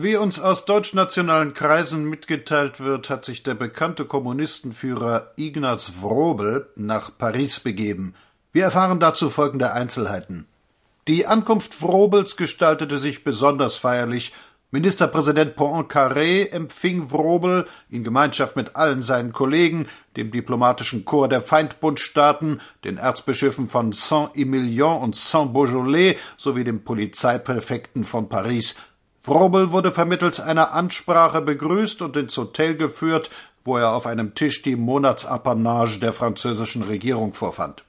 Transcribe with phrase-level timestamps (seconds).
[0.00, 7.10] Wie uns aus deutschnationalen Kreisen mitgeteilt wird, hat sich der bekannte Kommunistenführer Ignaz Wrobel nach
[7.18, 8.14] Paris begeben.
[8.52, 10.46] Wir erfahren dazu folgende Einzelheiten.
[11.08, 14.32] Die Ankunft Wrobels gestaltete sich besonders feierlich.
[14.70, 22.60] Ministerpräsident Poincaré empfing Wrobel in Gemeinschaft mit allen seinen Kollegen, dem diplomatischen Korps der Feindbundstaaten,
[22.84, 28.76] den Erzbischöfen von Saint-Emilion und Saint-Beaujolais sowie dem Polizeipräfekten von Paris.
[29.28, 33.28] Wrobel wurde vermittels einer Ansprache begrüßt und ins Hotel geführt,
[33.62, 37.84] wo er auf einem Tisch die Monatsapanage der französischen Regierung vorfand.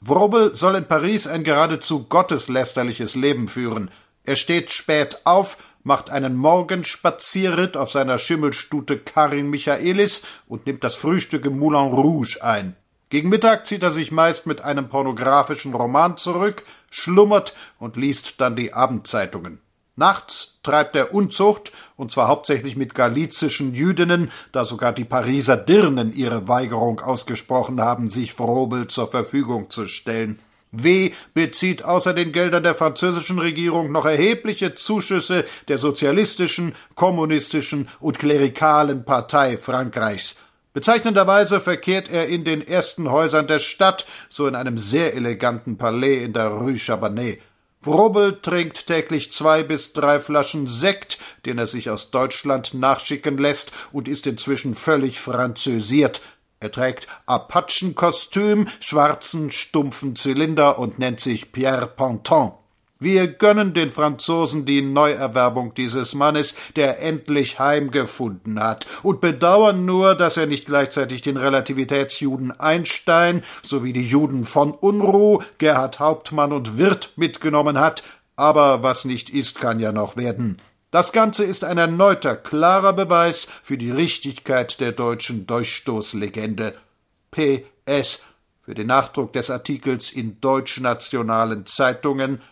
[0.00, 3.90] Wrobel soll in Paris ein geradezu gotteslästerliches Leben führen.
[4.24, 10.96] Er steht spät auf, macht einen Morgenspazierritt auf seiner Schimmelstute Karin Michaelis und nimmt das
[10.96, 12.74] Frühstück im Moulin Rouge ein.
[13.10, 18.56] Gegen Mittag zieht er sich meist mit einem pornografischen Roman zurück, schlummert und liest dann
[18.56, 19.60] die Abendzeitungen.
[20.00, 26.14] Nachts treibt er Unzucht, und zwar hauptsächlich mit galizischen Jüdinnen, da sogar die Pariser Dirnen
[26.14, 30.38] ihre Weigerung ausgesprochen haben, sich Frobel zur Verfügung zu stellen.
[30.72, 31.12] W.
[31.34, 39.04] bezieht außer den Geldern der französischen Regierung noch erhebliche Zuschüsse der sozialistischen, kommunistischen und klerikalen
[39.04, 40.36] Partei Frankreichs.
[40.72, 46.24] Bezeichnenderweise verkehrt er in den ersten Häusern der Stadt, so in einem sehr eleganten Palais
[46.24, 47.36] in der Rue Chabanais.
[47.82, 53.72] Wrubbel trinkt täglich zwei bis drei Flaschen Sekt, den er sich aus Deutschland nachschicken lässt
[53.90, 56.20] und ist inzwischen völlig französiert.
[56.60, 62.52] Er trägt Apachenkostüm, schwarzen, stumpfen Zylinder und nennt sich Pierre Ponton.
[63.02, 70.14] Wir gönnen den Franzosen die Neuerwerbung dieses Mannes, der endlich heimgefunden hat, und bedauern nur,
[70.14, 76.76] dass er nicht gleichzeitig den Relativitätsjuden Einstein sowie die Juden von Unruh, Gerhard Hauptmann und
[76.76, 78.02] Wirth mitgenommen hat,
[78.36, 80.58] aber was nicht ist, kann ja noch werden.
[80.90, 86.74] Das Ganze ist ein erneuter, klarer Beweis für die Richtigkeit der deutschen Durchstoßlegende.
[87.30, 88.24] P.S.
[88.62, 92.42] Für den Nachdruck des Artikels in deutschnationalen Zeitungen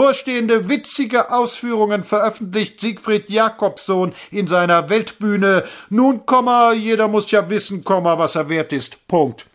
[0.00, 5.64] Vorstehende witzige Ausführungen veröffentlicht Siegfried Jakobsohn in seiner Weltbühne.
[5.90, 9.06] Nun, Komma, jeder muss ja wissen, Komma, was er wert ist.
[9.08, 9.49] Punkt.